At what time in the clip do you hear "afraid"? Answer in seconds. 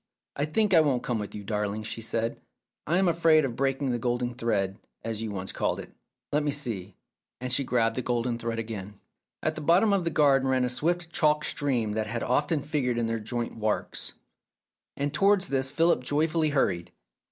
3.07-3.45